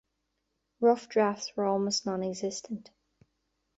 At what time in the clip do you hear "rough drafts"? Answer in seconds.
0.79-1.51